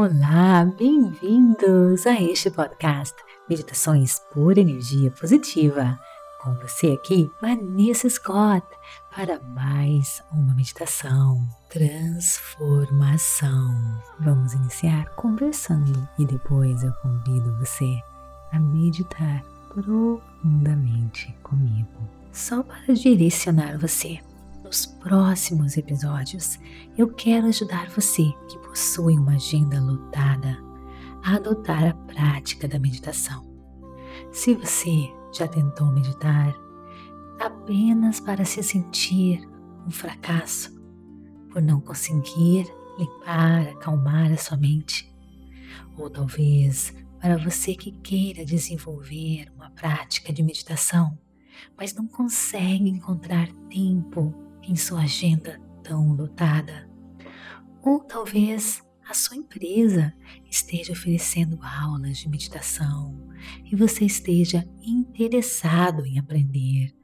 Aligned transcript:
Olá, 0.00 0.64
bem-vindos 0.78 2.06
a 2.06 2.18
este 2.18 2.50
podcast 2.50 3.14
Meditações 3.46 4.18
por 4.32 4.56
Energia 4.56 5.10
Positiva. 5.10 6.00
Com 6.42 6.54
você 6.54 6.92
aqui, 6.92 7.30
Vanessa 7.38 8.08
Scott, 8.08 8.66
para 9.14 9.38
mais 9.40 10.22
uma 10.32 10.54
meditação, 10.54 11.46
transformação. 11.68 14.00
Vamos 14.20 14.54
iniciar 14.54 15.04
conversando 15.16 16.08
e 16.18 16.24
depois 16.24 16.82
eu 16.82 16.94
convido 17.02 17.58
você 17.58 18.00
a 18.52 18.58
meditar 18.58 19.44
profundamente 19.68 21.30
comigo, 21.42 22.08
só 22.32 22.62
para 22.62 22.94
direcionar 22.94 23.76
você. 23.76 24.18
Nos 24.70 24.86
próximos 24.86 25.76
episódios, 25.76 26.56
eu 26.96 27.12
quero 27.12 27.48
ajudar 27.48 27.90
você 27.90 28.22
que 28.48 28.56
possui 28.58 29.18
uma 29.18 29.34
agenda 29.34 29.80
lotada 29.80 30.56
a 31.24 31.34
adotar 31.34 31.88
a 31.88 31.92
prática 31.92 32.68
da 32.68 32.78
meditação. 32.78 33.44
Se 34.30 34.54
você 34.54 35.12
já 35.34 35.48
tentou 35.48 35.90
meditar 35.90 36.54
apenas 37.40 38.20
para 38.20 38.44
se 38.44 38.62
sentir 38.62 39.44
um 39.84 39.90
fracasso 39.90 40.72
por 41.50 41.60
não 41.60 41.80
conseguir 41.80 42.72
limpar, 42.96 43.70
acalmar 43.72 44.30
a 44.30 44.36
sua 44.36 44.56
mente, 44.56 45.12
ou 45.98 46.08
talvez 46.08 46.94
para 47.20 47.36
você 47.36 47.74
que 47.74 47.90
queira 47.90 48.44
desenvolver 48.44 49.50
uma 49.56 49.70
prática 49.70 50.32
de 50.32 50.44
meditação, 50.44 51.18
mas 51.76 51.92
não 51.92 52.06
consegue 52.06 52.88
encontrar 52.88 53.48
tempo 53.68 54.48
em 54.62 54.76
sua 54.76 55.02
agenda 55.02 55.60
tão 55.82 56.12
lotada. 56.12 56.88
Ou 57.82 58.00
talvez 58.00 58.82
a 59.08 59.14
sua 59.14 59.36
empresa 59.36 60.14
esteja 60.48 60.92
oferecendo 60.92 61.58
aulas 61.62 62.18
de 62.18 62.28
meditação 62.28 63.28
e 63.64 63.74
você 63.74 64.04
esteja 64.04 64.64
interessado 64.82 66.06
em 66.06 66.18
aprender, 66.18 66.94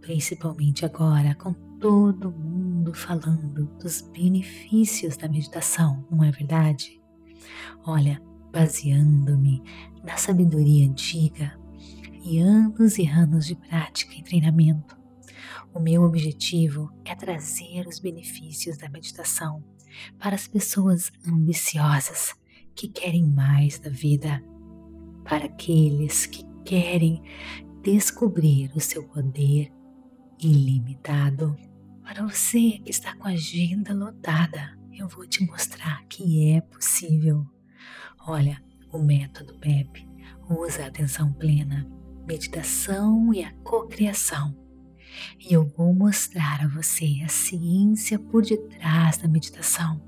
principalmente 0.00 0.84
agora 0.84 1.34
com 1.34 1.52
todo 1.78 2.32
mundo 2.32 2.94
falando 2.94 3.66
dos 3.78 4.00
benefícios 4.00 5.16
da 5.16 5.28
meditação, 5.28 6.06
não 6.10 6.24
é 6.24 6.30
verdade? 6.30 7.00
Olha, 7.84 8.22
baseando-me 8.50 9.62
na 10.02 10.16
sabedoria 10.16 10.88
antiga 10.88 11.58
e 12.24 12.38
anos 12.38 12.98
e 12.98 13.06
anos 13.06 13.46
de 13.46 13.54
prática 13.54 14.14
e 14.14 14.22
treinamento, 14.22 14.97
o 15.74 15.80
meu 15.80 16.02
objetivo 16.02 16.92
é 17.04 17.14
trazer 17.14 17.86
os 17.86 17.98
benefícios 17.98 18.76
da 18.76 18.88
meditação 18.88 19.62
para 20.18 20.34
as 20.34 20.46
pessoas 20.46 21.10
ambiciosas 21.26 22.34
que 22.74 22.88
querem 22.88 23.24
mais 23.24 23.78
da 23.78 23.90
vida, 23.90 24.42
para 25.24 25.46
aqueles 25.46 26.26
que 26.26 26.44
querem 26.64 27.22
descobrir 27.82 28.70
o 28.74 28.80
seu 28.80 29.02
poder 29.02 29.72
ilimitado. 30.38 31.56
Para 32.02 32.26
você 32.26 32.78
que 32.84 32.90
está 32.90 33.14
com 33.16 33.26
a 33.26 33.32
agenda 33.32 33.92
lotada, 33.92 34.78
eu 34.92 35.08
vou 35.08 35.26
te 35.26 35.44
mostrar 35.44 36.04
que 36.06 36.52
é 36.52 36.60
possível. 36.60 37.46
Olha, 38.26 38.62
o 38.92 38.98
método 38.98 39.54
PEP 39.54 40.08
usa 40.48 40.84
a 40.84 40.86
atenção 40.86 41.32
plena, 41.32 41.86
meditação 42.26 43.32
e 43.34 43.42
a 43.44 43.52
cocriação. 43.64 44.56
E 45.48 45.54
eu 45.54 45.64
vou 45.64 45.94
mostrar 45.94 46.62
a 46.62 46.68
você 46.68 47.22
a 47.24 47.28
ciência 47.28 48.18
por 48.18 48.44
detrás 48.44 49.16
da 49.16 49.26
meditação 49.26 49.98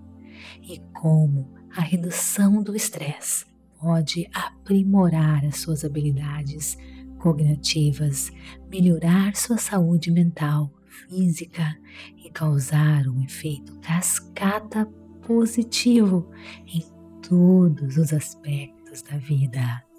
e 0.62 0.78
como 0.92 1.50
a 1.74 1.80
redução 1.80 2.62
do 2.62 2.77
estresse 2.77 3.47
pode 3.80 4.28
aprimorar 4.34 5.42
as 5.47 5.60
suas 5.60 5.82
habilidades 5.82 6.76
cognitivas, 7.19 8.31
melhorar 8.70 9.34
sua 9.34 9.56
saúde 9.56 10.10
mental, 10.10 10.70
física 11.09 11.75
e 12.22 12.28
causar 12.31 13.09
um 13.09 13.22
efeito 13.22 13.78
cascata 13.81 14.84
positivo 15.26 16.31
em 16.66 16.84
todos 17.26 17.97
os 17.97 18.12
aspectos 18.12 19.00
da 19.00 19.16
vida. 19.16 19.90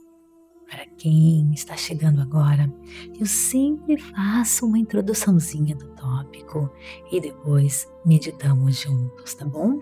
Para 0.72 0.86
quem 0.98 1.52
está 1.54 1.76
chegando 1.76 2.22
agora, 2.22 2.74
eu 3.20 3.26
sempre 3.26 3.98
faço 3.98 4.66
uma 4.66 4.80
introduçãozinha 4.80 5.76
do 5.76 5.90
tópico 5.90 6.72
e 7.12 7.20
depois 7.20 7.86
meditamos 8.06 8.80
juntos, 8.80 9.34
tá 9.34 9.46
bom? 9.46 9.82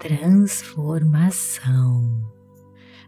Transformação. 0.00 2.28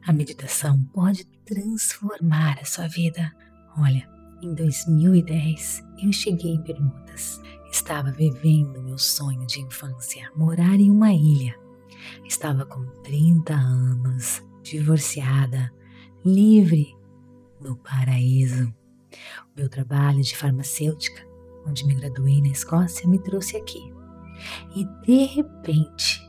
A 0.07 0.13
meditação 0.13 0.81
pode 0.95 1.25
transformar 1.45 2.61
a 2.61 2.65
sua 2.65 2.87
vida. 2.87 3.35
Olha, 3.77 4.09
em 4.41 4.55
2010 4.55 5.83
eu 6.05 6.13
cheguei 6.13 6.53
em 6.53 6.63
Bermudas. 6.63 7.41
Estava 7.73 8.13
vivendo 8.13 8.81
meu 8.81 8.99
sonho 8.99 9.45
de 9.47 9.61
infância, 9.61 10.31
morar 10.37 10.77
em 10.77 10.93
uma 10.93 11.13
ilha 11.13 11.57
Estava 12.25 12.65
com 12.65 12.85
30 13.03 13.55
anos, 13.55 14.43
divorciada, 14.63 15.73
livre 16.25 16.96
no 17.61 17.77
paraíso. 17.77 18.73
O 19.55 19.61
meu 19.61 19.69
trabalho 19.69 20.23
de 20.23 20.37
farmacêutica, 20.37 21.27
onde 21.67 21.87
me 21.87 21.95
graduei 21.95 22.41
na 22.41 22.49
Escócia, 22.49 23.09
me 23.09 23.19
trouxe 23.19 23.57
aqui. 23.57 23.93
E 24.75 24.85
de 25.05 25.25
repente 25.25 26.21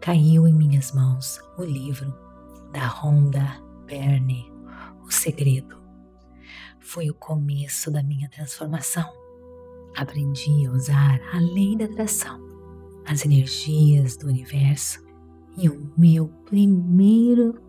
caiu 0.00 0.46
em 0.46 0.54
minhas 0.54 0.92
mãos 0.92 1.40
o 1.58 1.64
livro 1.64 2.14
da 2.72 2.86
Rhonda 2.86 3.60
Byrne, 3.86 4.52
O 5.04 5.10
Segredo. 5.10 5.82
Foi 6.80 7.10
o 7.10 7.14
começo 7.14 7.90
da 7.90 8.02
minha 8.02 8.28
transformação. 8.28 9.10
Aprendi 9.96 10.66
a 10.66 10.70
usar 10.70 11.20
a 11.32 11.38
lei 11.38 11.76
da 11.76 11.86
atração 11.86 12.44
as 13.06 13.24
energias 13.24 14.16
do 14.16 14.28
universo 14.28 15.04
e 15.56 15.68
o 15.68 15.92
meu 15.96 16.28
primeiro 16.46 17.60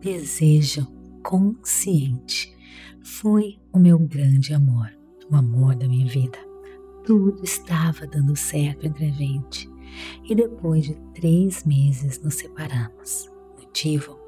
desejo 0.00 0.86
consciente 1.22 2.56
foi 3.02 3.58
o 3.72 3.78
meu 3.78 3.98
grande 3.98 4.54
amor, 4.54 4.90
o 5.30 5.36
amor 5.36 5.74
da 5.74 5.88
minha 5.88 6.06
vida. 6.06 6.38
Tudo 7.04 7.42
estava 7.42 8.06
dando 8.06 8.36
certo 8.36 8.86
entre 8.86 9.06
a 9.06 9.12
gente 9.12 9.68
e 10.28 10.34
depois 10.34 10.84
de 10.84 10.94
três 11.14 11.64
meses 11.64 12.20
nos 12.22 12.34
separamos. 12.34 13.30
Motivo? 13.60 14.18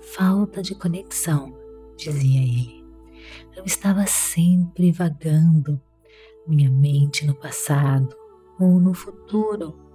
Falta 0.00 0.62
de 0.62 0.74
conexão, 0.74 1.56
dizia 1.96 2.40
ele. 2.40 2.84
Eu 3.56 3.64
estava 3.64 4.06
sempre 4.06 4.92
vagando, 4.92 5.80
minha 6.46 6.70
mente 6.70 7.26
no 7.26 7.34
passado 7.34 8.14
ou 8.58 8.78
no 8.78 8.94
futuro 8.94 9.86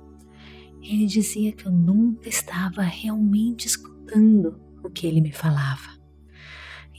ele 0.81 1.05
dizia 1.05 1.51
que 1.51 1.67
eu 1.67 1.71
nunca 1.71 2.27
estava 2.27 2.81
realmente 2.81 3.67
escutando 3.67 4.59
o 4.83 4.89
que 4.89 5.05
ele 5.05 5.21
me 5.21 5.31
falava. 5.31 6.00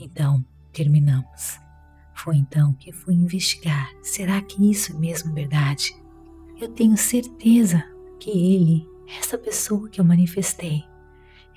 Então, 0.03 0.45
terminamos. 0.73 1.61
Foi 2.13 2.37
então 2.37 2.75
que 2.75 2.93
fui 2.93 3.15
investigar: 3.15 3.89
será 4.03 4.43
que 4.43 4.69
isso 4.69 4.93
é 4.93 4.99
mesmo 4.99 5.33
verdade? 5.33 5.95
Eu 6.61 6.69
tenho 6.69 6.97
certeza 6.97 7.85
que 8.19 8.31
ele, 8.31 8.87
essa 9.19 9.39
pessoa 9.39 9.89
que 9.89 10.01
eu 10.01 10.05
manifestei, 10.05 10.85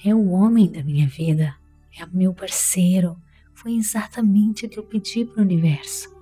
é 0.03 0.13
o 0.13 0.29
homem 0.29 0.71
da 0.71 0.83
minha 0.83 1.07
vida, 1.07 1.55
é 1.99 2.05
meu 2.05 2.33
parceiro. 2.33 3.17
Foi 3.53 3.73
exatamente 3.73 4.65
o 4.65 4.69
que 4.69 4.77
eu 4.77 4.83
pedi 4.83 5.25
para 5.25 5.39
o 5.39 5.43
universo. 5.43 6.13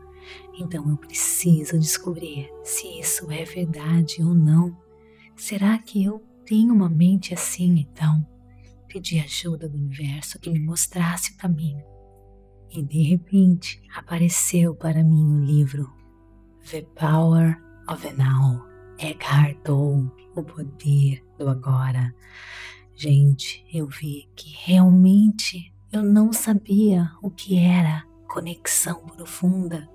Então 0.57 0.89
eu 0.89 0.95
preciso 0.95 1.77
descobrir 1.77 2.49
se 2.63 2.87
isso 2.99 3.29
é 3.31 3.43
verdade 3.43 4.23
ou 4.23 4.33
não. 4.33 4.77
Será 5.35 5.77
que 5.77 6.03
eu 6.03 6.23
tenho 6.45 6.73
uma 6.73 6.89
mente 6.89 7.33
assim 7.33 7.79
então? 7.79 8.25
Pedi 8.87 9.19
ajuda 9.19 9.67
do 9.67 9.77
universo 9.77 10.39
que 10.39 10.49
me 10.49 10.59
mostrasse 10.59 11.33
o 11.33 11.37
caminho. 11.37 11.92
E 12.75 12.81
de 12.81 13.03
repente 13.03 13.79
apareceu 13.95 14.73
para 14.73 15.03
mim 15.03 15.35
o 15.35 15.45
livro 15.45 15.93
The 16.71 16.81
Power 16.95 17.61
of 17.87 18.01
the 18.01 18.13
Now, 18.13 18.65
Eckhart 18.97 19.57
Tolle, 19.63 20.09
O 20.35 20.41
Poder 20.41 21.23
do 21.37 21.49
Agora. 21.49 22.15
Gente, 22.95 23.63
eu 23.71 23.85
vi 23.85 24.27
que 24.35 24.55
realmente 24.65 25.71
eu 25.91 26.01
não 26.01 26.33
sabia 26.33 27.11
o 27.21 27.29
que 27.29 27.59
era 27.59 28.07
conexão 28.27 29.05
profunda, 29.05 29.87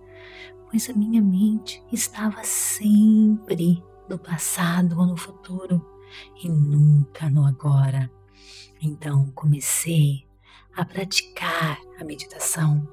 pois 0.71 0.89
a 0.89 0.93
minha 0.93 1.21
mente 1.21 1.83
estava 1.93 2.45
sempre 2.45 3.83
no 4.09 4.17
passado 4.17 5.01
ou 5.01 5.07
no 5.07 5.17
futuro 5.17 5.85
e 6.45 6.49
nunca 6.49 7.29
no 7.29 7.45
agora. 7.45 8.09
Então 8.81 9.33
comecei 9.35 10.28
a 10.79 10.85
praticar 10.85 11.77
a 11.99 12.05
meditação 12.05 12.87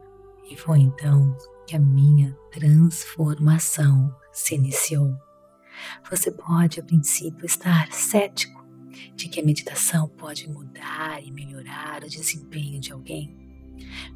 e 0.50 0.58
foi 0.58 0.80
então 0.80 1.38
que 1.68 1.76
a 1.76 1.80
minha 1.80 2.36
transformação 2.52 4.12
se 4.34 4.56
iniciou. 4.56 5.16
Você 6.10 6.32
pode, 6.32 6.80
a 6.80 6.84
princípio, 6.84 7.46
estar 7.46 7.92
cético 7.92 8.66
de 9.16 9.30
que 9.30 9.40
a 9.40 9.46
meditação 9.46 10.08
pode 10.08 10.50
mudar 10.50 11.24
e 11.24 11.30
melhorar 11.30 12.04
o 12.04 12.10
desempenho 12.10 12.80
de 12.80 12.92
alguém. 12.92 13.38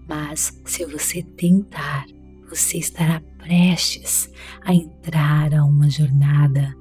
Mas 0.07 0.59
se 0.65 0.83
você 0.85 1.21
tentar, 1.21 2.07
você 2.49 2.79
estará 2.79 3.21
prestes 3.37 4.31
a 4.63 4.73
entrar 4.73 5.53
a 5.53 5.63
uma 5.63 5.91
jornada 5.91 6.75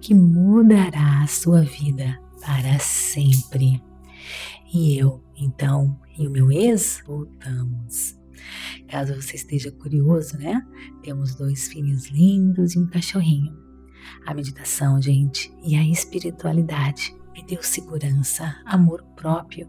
que 0.00 0.14
mudará 0.14 1.24
a 1.24 1.26
sua 1.26 1.62
vida 1.62 2.20
para 2.40 2.78
sempre. 2.78 3.87
E 4.72 4.98
eu, 4.98 5.22
então, 5.36 5.98
e 6.18 6.26
o 6.26 6.30
meu 6.30 6.50
ex, 6.50 7.02
voltamos. 7.06 8.18
Caso 8.88 9.14
você 9.14 9.36
esteja 9.36 9.70
curioso, 9.70 10.36
né? 10.38 10.64
Temos 11.02 11.34
dois 11.34 11.68
filhos 11.68 12.08
lindos 12.08 12.74
e 12.74 12.78
um 12.78 12.86
cachorrinho. 12.86 13.56
A 14.26 14.34
meditação, 14.34 15.00
gente, 15.00 15.52
e 15.64 15.76
a 15.76 15.84
espiritualidade 15.84 17.14
me 17.34 17.42
deu 17.44 17.62
segurança, 17.62 18.56
amor 18.64 19.02
próprio 19.14 19.68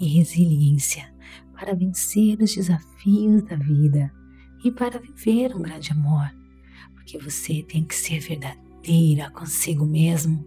e 0.00 0.06
resiliência 0.06 1.12
para 1.52 1.74
vencer 1.74 2.40
os 2.40 2.54
desafios 2.54 3.42
da 3.44 3.56
vida 3.56 4.12
e 4.64 4.70
para 4.70 4.98
viver 4.98 5.54
um 5.54 5.62
grande 5.62 5.92
amor. 5.92 6.30
Porque 6.94 7.18
você 7.18 7.62
tem 7.62 7.84
que 7.84 7.94
ser 7.94 8.20
verdadeira 8.20 9.30
consigo 9.30 9.84
mesmo 9.84 10.44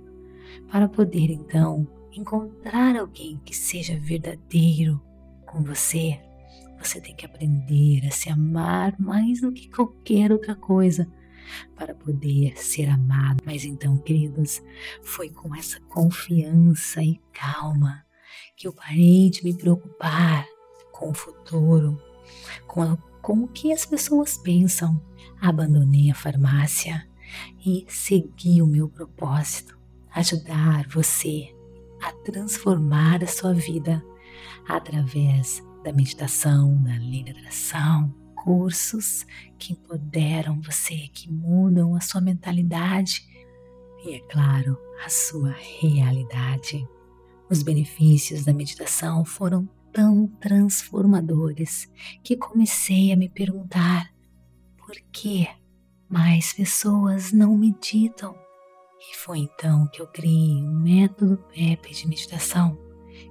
para 0.69 0.87
poder 0.87 1.31
então 1.31 1.87
encontrar 2.19 2.95
alguém 2.95 3.39
que 3.45 3.55
seja 3.55 3.99
verdadeiro 3.99 5.01
com 5.45 5.63
você 5.63 6.19
você 6.77 7.01
tem 7.01 7.15
que 7.15 7.25
aprender 7.25 8.05
a 8.05 8.11
se 8.11 8.29
amar 8.29 8.95
mais 8.99 9.41
do 9.41 9.51
que 9.51 9.69
qualquer 9.69 10.31
outra 10.31 10.55
coisa 10.55 11.09
para 11.75 11.95
poder 11.95 12.57
ser 12.57 12.87
amado. 12.89 13.41
Mas 13.45 13.65
então, 13.65 13.97
queridos, 13.97 14.61
foi 15.01 15.29
com 15.29 15.55
essa 15.55 15.79
confiança 15.81 17.01
e 17.01 17.19
calma 17.33 18.05
que 18.55 18.67
eu 18.67 18.73
parei 18.73 19.29
de 19.29 19.43
me 19.43 19.57
preocupar 19.57 20.45
com 20.91 21.09
o 21.09 21.13
futuro, 21.13 21.99
com, 22.67 22.81
a, 22.81 22.97
com 23.21 23.43
o 23.43 23.47
que 23.47 23.71
as 23.71 23.85
pessoas 23.85 24.37
pensam. 24.37 25.01
Abandonei 25.41 26.11
a 26.11 26.15
farmácia 26.15 27.07
e 27.65 27.85
segui 27.87 28.61
o 28.61 28.67
meu 28.67 28.87
propósito, 28.87 29.77
ajudar 30.13 30.87
você 30.87 31.54
a 32.01 32.11
transformar 32.23 33.23
a 33.23 33.27
sua 33.27 33.53
vida 33.53 34.03
através 34.67 35.63
da 35.83 35.93
meditação, 35.93 36.81
da 36.81 36.93
lei 36.97 37.23
cursos 38.45 39.25
que 39.57 39.73
empoderam 39.73 40.61
você, 40.61 41.09
que 41.11 41.31
mudam 41.31 41.95
a 41.95 41.99
sua 41.99 42.21
mentalidade 42.21 43.27
e, 44.05 44.13
é 44.13 44.19
claro, 44.19 44.77
a 45.03 45.09
sua 45.09 45.49
realidade. 45.81 46.87
Os 47.49 47.63
benefícios 47.63 48.45
da 48.45 48.53
meditação 48.53 49.25
foram 49.25 49.67
tão 49.91 50.27
transformadores 50.39 51.89
que 52.23 52.37
comecei 52.37 53.11
a 53.11 53.15
me 53.15 53.29
perguntar 53.29 54.13
por 54.77 54.95
que 55.11 55.47
mais 56.07 56.53
pessoas 56.53 57.31
não 57.31 57.57
meditam. 57.57 58.44
E 59.11 59.15
foi 59.15 59.39
então 59.39 59.87
que 59.87 60.01
eu 60.01 60.07
criei 60.07 60.63
um 60.63 60.79
método 60.79 61.37
PEP 61.53 61.93
de 61.93 62.07
meditação 62.07 62.77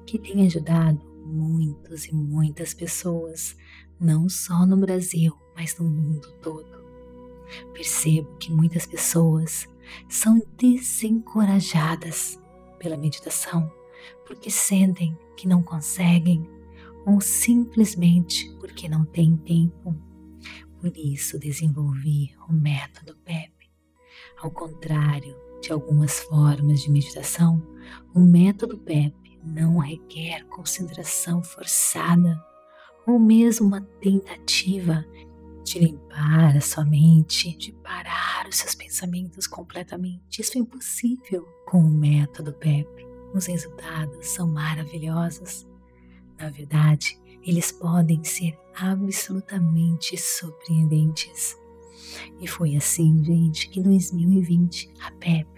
que 0.06 0.18
tem 0.18 0.46
ajudado 0.46 1.04
muitos 1.24 2.06
e 2.06 2.14
muitas 2.14 2.74
pessoas, 2.74 3.56
não 3.98 4.28
só 4.28 4.66
no 4.66 4.76
Brasil, 4.76 5.36
mas 5.56 5.78
no 5.78 5.88
mundo 5.88 6.32
todo. 6.42 6.84
Percebo 7.72 8.36
que 8.36 8.52
muitas 8.52 8.86
pessoas 8.86 9.68
são 10.08 10.40
desencorajadas 10.56 12.38
pela 12.78 12.96
meditação 12.96 13.70
porque 14.26 14.50
sentem 14.50 15.16
que 15.36 15.48
não 15.48 15.62
conseguem 15.62 16.48
ou 17.06 17.20
simplesmente 17.20 18.50
porque 18.60 18.88
não 18.88 19.04
têm 19.04 19.36
tempo. 19.36 19.94
Por 20.80 20.96
isso 20.96 21.38
desenvolvi 21.38 22.34
o 22.48 22.52
método 22.52 23.16
PEP. 23.24 23.52
Ao 24.38 24.50
contrário 24.50 25.43
de 25.64 25.72
algumas 25.72 26.20
formas 26.20 26.82
de 26.82 26.90
meditação, 26.90 27.62
o 28.14 28.20
método 28.20 28.76
PEP 28.76 29.14
não 29.42 29.78
requer 29.78 30.44
consideração 30.44 31.42
forçada 31.42 32.38
ou 33.06 33.18
mesmo 33.18 33.66
uma 33.66 33.80
tentativa 33.80 35.02
de 35.64 35.78
limpar 35.78 36.54
a 36.54 36.60
sua 36.60 36.84
mente, 36.84 37.56
de 37.56 37.72
parar 37.72 38.46
os 38.46 38.56
seus 38.56 38.74
pensamentos 38.74 39.46
completamente. 39.46 40.42
Isso 40.42 40.58
é 40.58 40.60
impossível 40.60 41.48
com 41.66 41.78
o 41.78 41.90
método 41.90 42.52
PEP. 42.52 42.86
Os 43.32 43.46
resultados 43.46 44.26
são 44.28 44.46
maravilhosos. 44.46 45.66
Na 46.38 46.50
verdade, 46.50 47.18
eles 47.42 47.72
podem 47.72 48.22
ser 48.22 48.54
absolutamente 48.74 50.14
surpreendentes. 50.18 51.56
E 52.38 52.46
foi 52.46 52.76
assim, 52.76 53.24
gente, 53.24 53.70
que 53.70 53.82
2020 53.82 54.92
a 55.00 55.10
PEP 55.12 55.53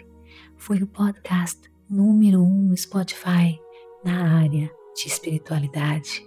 foi 0.67 0.83
o 0.83 0.87
podcast 0.89 1.61
número 1.89 2.43
um 2.43 2.63
no 2.65 2.77
Spotify 2.77 3.57
na 4.05 4.41
área 4.41 4.69
de 4.97 5.07
espiritualidade. 5.07 6.27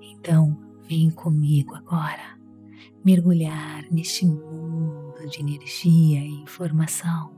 Então, 0.00 0.58
vem 0.88 1.10
comigo 1.10 1.74
agora 1.74 2.38
mergulhar 3.04 3.84
neste 3.92 4.24
mundo 4.24 5.28
de 5.28 5.40
energia 5.40 6.20
e 6.20 6.40
informação. 6.40 7.34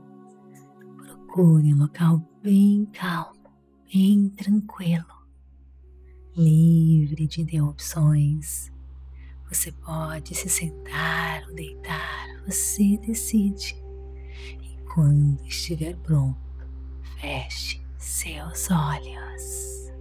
Procure 0.95 1.73
um 1.73 1.79
local 1.79 2.21
bem 2.41 2.87
calmo, 2.93 3.51
bem 3.93 4.29
tranquilo, 4.29 5.27
livre 6.37 7.27
de 7.27 7.41
interrupções. 7.41 8.71
Você 9.49 9.73
pode 9.73 10.33
se 10.35 10.47
sentar 10.47 11.43
ou 11.49 11.53
deitar, 11.53 12.41
você 12.45 12.97
decide. 12.99 13.82
Quando 14.93 15.43
estiver 15.45 15.95
pronto, 16.03 16.37
feche 17.19 17.81
seus 17.97 18.69
olhos. 18.69 19.91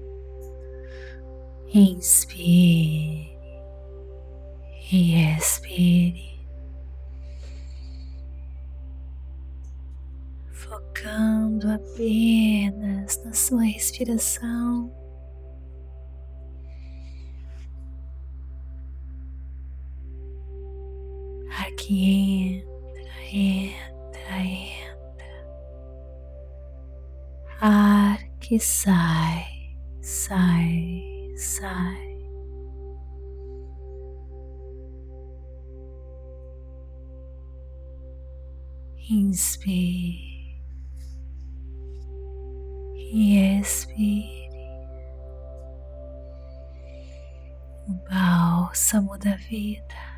Inspire 1.72 3.32
e 4.92 5.14
expire, 5.14 6.38
focando 10.50 11.70
apenas 11.70 13.24
na 13.24 13.32
sua 13.32 13.62
respiração. 13.62 14.92
Ar 21.50 21.70
que 21.76 22.60
entra, 22.60 23.34
entra, 23.34 23.81
que 28.52 28.58
sai, 28.58 29.78
sai, 30.02 31.32
sai. 31.38 32.18
Inspire 39.08 40.60
e 42.94 43.58
expire 43.58 44.50
o 47.88 47.92
bálsamo 48.06 49.16
da 49.16 49.34
vida. 49.36 50.11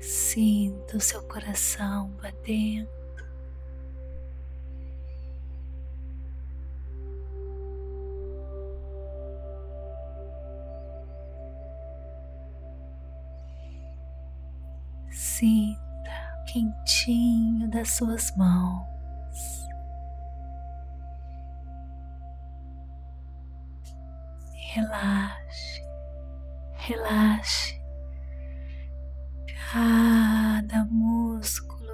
Sinta 0.00 0.96
o 0.96 1.00
seu 1.00 1.22
coração 1.24 2.10
batendo. 2.22 2.88
Sinta 15.10 15.78
o 16.40 16.44
quentinho 16.46 17.68
das 17.68 17.90
suas 17.90 18.34
mãos. 18.36 18.88
Relaxe, 24.72 25.82
relaxe 26.76 27.79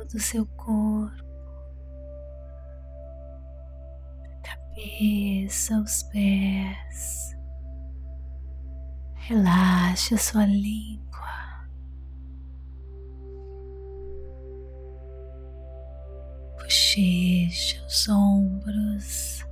todo 0.06 0.14
o 0.14 0.20
seu 0.20 0.46
corpo, 0.46 1.24
da 4.22 4.38
cabeça 4.42 5.76
aos 5.76 6.04
pés. 6.04 7.36
Relaxe 9.14 10.14
a 10.14 10.18
sua 10.18 10.46
língua. 10.46 11.06
Bochecha, 16.56 17.84
os 17.86 18.08
ombros, 18.08 19.44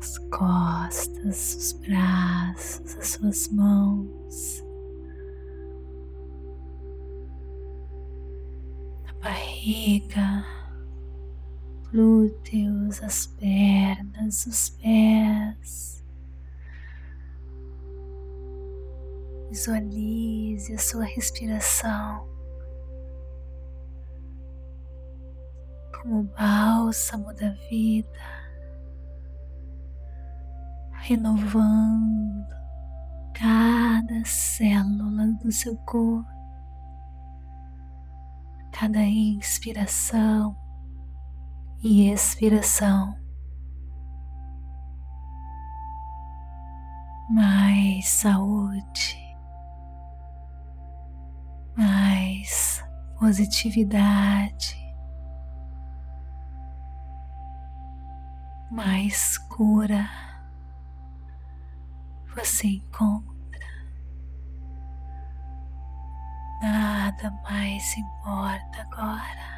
as 0.00 0.18
costas, 0.30 1.54
os 1.56 1.72
braços, 1.72 2.96
as 2.96 3.08
suas 3.08 3.48
mãos. 3.48 4.65
Barriga, 9.66 10.44
glúteos, 11.90 13.02
as 13.02 13.26
pernas, 13.26 14.46
os 14.46 14.70
pés. 14.70 16.04
Visualize 19.50 20.72
a 20.72 20.78
sua 20.78 21.04
respiração 21.04 22.28
como 26.00 26.22
bálsamo 26.38 27.34
da 27.34 27.50
vida, 27.68 28.08
renovando 30.92 32.54
cada 33.34 34.24
célula 34.24 35.26
do 35.42 35.50
seu 35.50 35.76
corpo, 35.78 36.35
cada 38.78 39.00
inspiração 39.00 40.54
e 41.82 42.10
expiração. 42.10 43.16
Mais 47.30 48.06
saúde, 48.06 49.16
mais 51.74 52.84
positividade, 53.18 54.76
mais 58.70 59.38
cura 59.38 60.06
você 62.34 62.66
encontra. 62.66 63.35
Mais 67.56 67.96
importa 67.96 68.82
agora. 68.82 69.48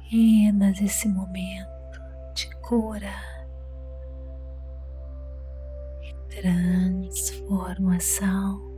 Apenas 0.00 0.80
esse 0.80 1.08
momento 1.08 2.00
de 2.34 2.50
cura 2.62 3.14
e 6.02 6.12
transformação. 6.40 8.74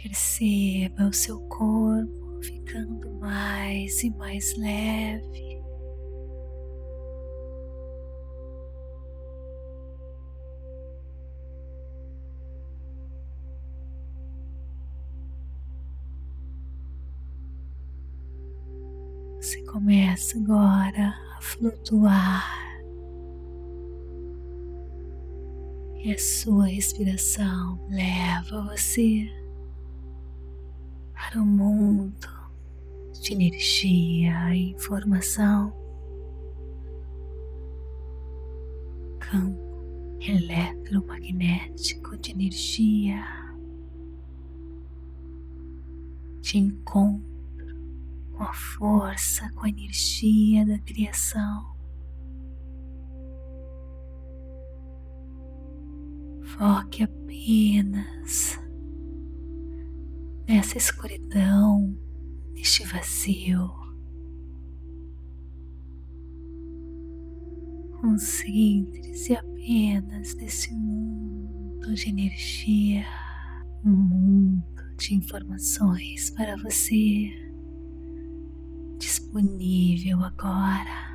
Perceba 0.00 1.08
o 1.08 1.12
seu 1.12 1.40
corpo 1.48 2.27
ficando 2.68 3.10
mais 3.14 4.02
e 4.04 4.10
mais 4.10 4.54
leve. 4.58 5.62
Você 19.36 19.62
começa 19.64 20.36
agora 20.38 21.14
a 21.36 21.40
flutuar. 21.40 22.58
E 25.96 26.12
a 26.12 26.18
sua 26.18 26.66
respiração 26.66 27.80
leva 27.88 28.62
você 28.62 29.26
para 31.12 31.42
o 31.42 31.46
mundo 31.46 32.37
de 33.28 33.34
energia 33.34 34.54
e 34.54 34.70
informação, 34.70 35.70
campo 39.20 40.16
eletromagnético 40.18 42.16
de 42.16 42.30
energia, 42.30 43.22
de 46.40 46.56
encontro 46.56 47.28
com 48.32 48.42
a 48.42 48.52
força, 48.54 49.52
com 49.52 49.66
a 49.66 49.68
energia 49.68 50.64
da 50.64 50.78
criação. 50.78 51.76
Foque 56.44 57.02
apenas 57.02 58.58
nessa 60.46 60.78
escuridão, 60.78 62.07
neste 62.58 62.84
vazio. 62.84 63.70
Concentre-se 68.00 69.34
apenas 69.34 70.34
nesse 70.34 70.72
mundo 70.74 71.94
de 71.94 72.08
energia, 72.08 73.04
um 73.84 73.90
mundo 73.90 74.96
de 74.96 75.14
informações 75.14 76.30
para 76.30 76.56
você, 76.56 77.30
disponível 78.98 80.22
agora. 80.22 81.08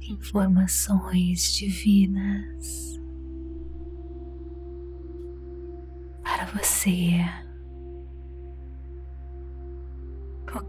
Informações 0.00 1.54
divinas 1.54 3.00
para 6.22 6.46
você. 6.46 7.20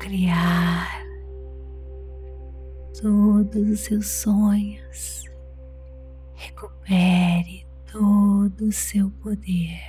Criar 0.05 1.03
todos 3.01 3.69
os 3.69 3.79
seus 3.79 4.07
sonhos. 4.07 5.23
Recupere 6.35 7.65
todo 7.91 8.65
o 8.65 8.71
seu 8.71 9.09
poder. 9.09 9.81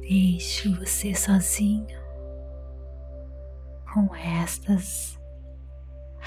Deixe 0.00 0.68
você 0.74 1.14
sozinho 1.14 2.02
com 3.94 4.14
estas 4.14 5.18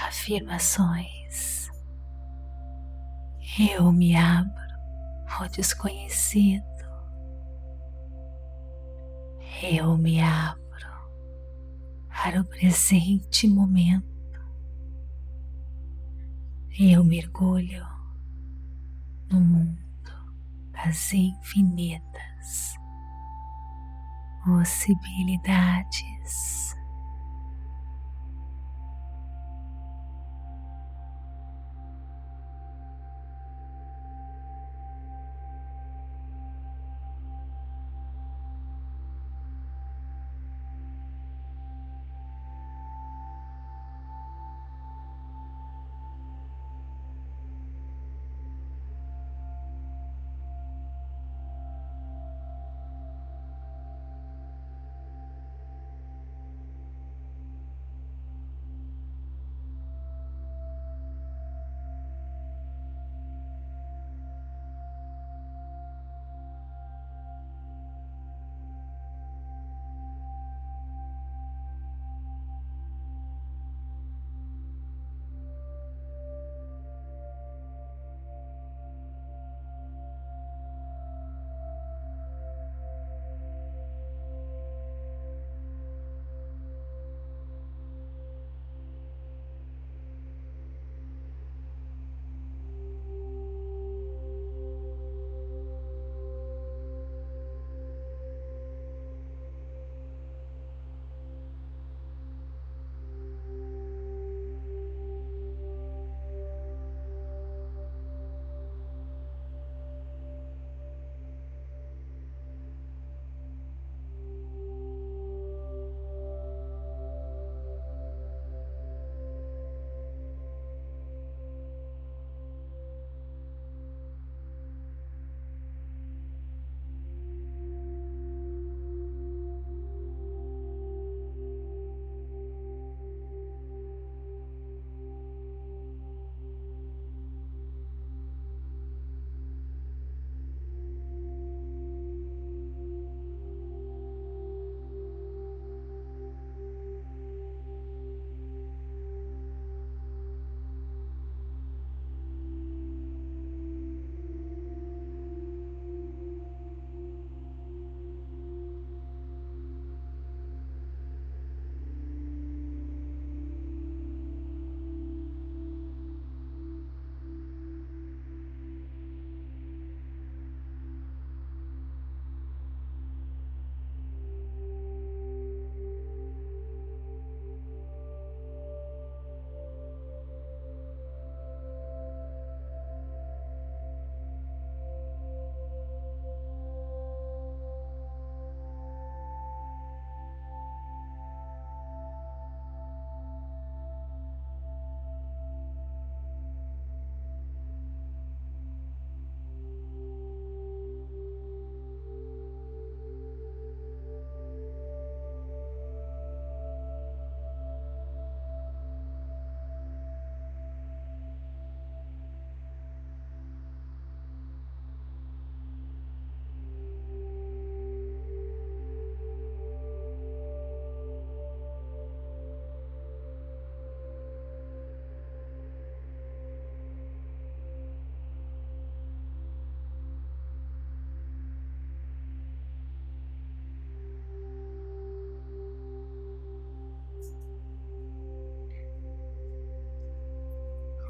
afirmações. 0.08 1.70
Eu 3.60 3.92
me 3.92 4.16
abro 4.16 4.76
ao 5.40 5.48
desconhecido. 5.50 6.66
Eu 9.62 9.98
me 9.98 10.20
abro 10.20 10.65
para 12.26 12.42
o 12.42 12.46
presente 12.46 13.48
momento. 13.48 14.04
Eu 16.80 17.04
mergulho 17.04 17.86
no 19.32 19.40
mundo 19.40 19.80
das 20.72 21.14
infinitas 21.14 22.74
possibilidades. 24.44 26.76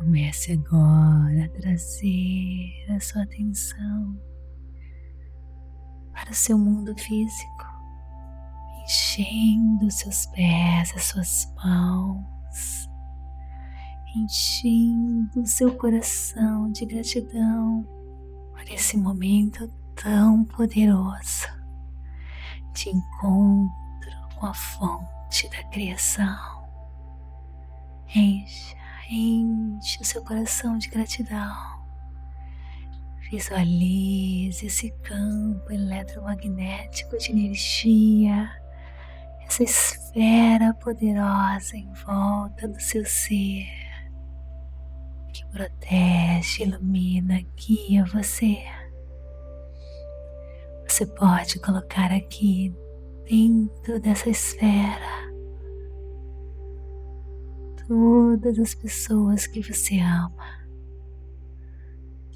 Comece 0.06 0.54
agora 0.54 1.46
a 1.46 1.50
trazer 1.50 2.86
a 2.96 3.00
sua 3.00 3.24
atenção 3.24 4.16
para 6.14 6.30
o 6.30 6.34
seu 6.34 6.60
mundo 6.60 6.96
físico, 6.96 7.66
enchendo 8.84 9.90
seus 9.90 10.28
pés, 10.28 10.94
as 10.96 11.06
suas 11.06 11.52
mãos, 11.56 12.88
enchendo 14.16 15.42
o 15.42 15.48
seu 15.48 15.76
coração 15.76 16.72
de 16.72 16.86
gratidão 16.86 17.84
por 18.52 18.62
esse 18.72 18.98
momento 18.98 19.68
tão 19.96 20.46
poderoso 20.46 21.48
de 22.76 22.90
encontro 22.90 24.30
com 24.36 24.46
a 24.46 24.54
fonte 24.54 25.50
da 25.50 25.64
criação. 25.72 26.64
Encha, 28.16 28.85
enche 29.10 30.02
o 30.02 30.06
seu 30.06 30.24
coração 30.24 30.78
de 30.78 30.90
gratidão. 30.90 31.56
Visualize 33.30 34.66
esse 34.66 34.92
campo 35.04 35.72
eletromagnético 35.72 37.18
de 37.18 37.32
energia, 37.32 38.50
essa 39.48 39.64
esfera 39.64 40.74
poderosa 40.76 41.76
em 41.76 41.92
volta 42.06 42.68
do 42.68 42.80
seu 42.80 43.04
ser, 43.06 43.68
que 45.34 45.46
protege, 45.48 46.64
ilumina, 46.64 47.42
guia 47.56 48.06
você. 48.06 48.58
Você 50.88 51.06
pode 51.08 51.60
colocar 51.60 52.12
aqui 52.12 52.74
dentro 53.28 54.00
dessa 54.00 54.30
esfera 54.30 55.25
todas 57.88 58.58
as 58.60 58.74
pessoas 58.74 59.48
que 59.48 59.62
você 59.62 60.00
ama, 60.00 60.68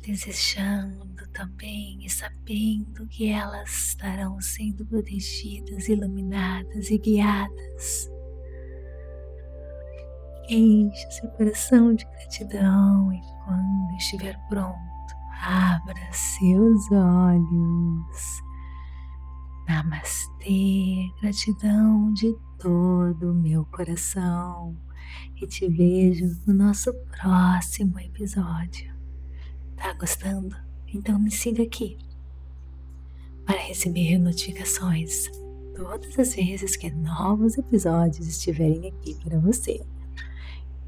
desejando 0.02 1.28
também 1.34 2.04
e 2.04 2.10
sabendo 2.10 3.08
que 3.08 3.30
elas 3.30 3.70
estarão 3.70 4.40
sendo 4.42 4.86
protegidas, 4.86 5.88
iluminadas 5.88 6.90
e 6.90 6.98
guiadas. 6.98 8.10
Enche 10.50 11.12
seu 11.12 11.30
coração 11.32 11.94
de 11.94 12.06
gratidão 12.06 13.14
e 13.14 13.22
quando 13.46 13.98
estiver 13.98 14.38
pronto, 14.50 14.76
abra 15.42 16.12
seus 16.12 16.92
olhos. 16.92 18.44
Namastê, 19.68 21.12
gratidão 21.22 22.12
de 22.14 22.36
todo 22.58 23.32
o 23.32 23.36
meu 23.36 23.64
coração 23.66 24.76
e 25.42 25.48
te 25.48 25.68
vejo 25.68 26.38
no 26.46 26.54
nosso 26.54 26.94
próximo 27.06 28.00
episódio. 28.00 28.94
Tá 29.76 29.94
gostando? 29.94 30.56
Então 30.94 31.20
me 31.20 31.32
siga 31.32 31.64
aqui 31.64 31.98
para 33.46 33.60
receber 33.62 34.18
notificações 34.18 35.30
todas 35.76 36.20
as 36.20 36.36
vezes 36.36 36.76
que 36.76 36.92
novos 36.92 37.58
episódios 37.58 38.28
estiverem 38.28 38.90
aqui 38.90 39.16
para 39.24 39.40
você. 39.40 39.82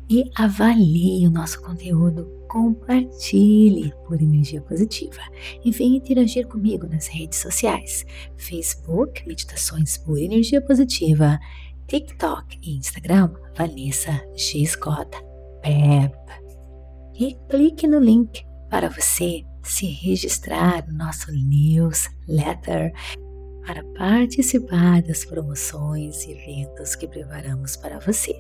E 0.09 0.29
avalie 0.35 1.25
o 1.25 1.31
nosso 1.31 1.61
conteúdo, 1.61 2.29
compartilhe 2.49 3.93
por 4.05 4.21
energia 4.21 4.61
positiva 4.61 5.21
e 5.63 5.71
venha 5.71 5.95
interagir 5.95 6.45
comigo 6.47 6.85
nas 6.85 7.07
redes 7.07 7.39
sociais: 7.39 8.05
Facebook, 8.35 9.25
Meditações 9.25 9.97
por 9.97 10.19
Energia 10.19 10.61
Positiva 10.61 11.39
TikTok 11.91 12.57
e 12.63 12.77
Instagram, 12.77 13.33
Vanessa 13.57 14.13
G. 14.33 14.65
Scott 14.65 15.11
Pep. 15.61 16.15
E 17.19 17.37
clique 17.49 17.85
no 17.85 17.99
link 17.99 18.45
para 18.69 18.87
você 18.87 19.43
se 19.61 19.87
registrar 19.87 20.87
no 20.87 20.97
nosso 20.97 21.29
newsletter 21.33 22.93
para 23.67 23.83
participar 23.97 25.01
das 25.01 25.25
promoções 25.25 26.23
e 26.23 26.31
eventos 26.31 26.95
que 26.95 27.09
preparamos 27.09 27.75
para 27.75 27.99
você. 27.99 28.39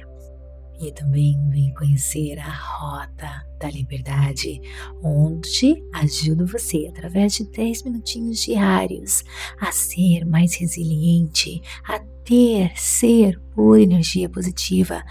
E 0.81 0.91
também 0.91 1.37
vem 1.49 1.71
conhecer 1.75 2.39
a 2.39 2.49
Rota 2.49 3.45
da 3.59 3.69
Liberdade, 3.69 4.59
onde 5.03 5.75
ajudo 5.93 6.47
você 6.47 6.87
através 6.89 7.33
de 7.33 7.45
10 7.51 7.83
minutinhos 7.83 8.39
diários 8.39 9.23
a 9.59 9.71
ser 9.71 10.25
mais 10.25 10.55
resiliente, 10.55 11.61
a 11.87 11.99
ter, 12.25 12.71
ser 12.75 13.39
por 13.53 13.79
energia 13.79 14.27
positiva 14.27 15.03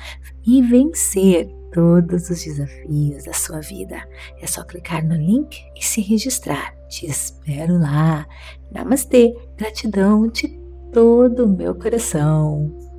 e 0.44 0.61
vencer 0.61 1.48
todos 1.72 2.28
os 2.30 2.44
desafios 2.44 3.24
da 3.24 3.33
sua 3.33 3.61
vida. 3.61 4.02
É 4.40 4.48
só 4.48 4.64
clicar 4.64 5.06
no 5.06 5.14
link 5.14 5.56
e 5.76 5.85
se 5.85 6.00
registrar. 6.00 6.74
Te 6.88 7.06
espero 7.06 7.78
lá. 7.78 8.26
Namastê, 8.72 9.33
gratidão 9.56 10.26
de 10.26 10.48
todo 10.92 11.44
o 11.44 11.56
meu 11.56 11.76
coração. 11.76 12.89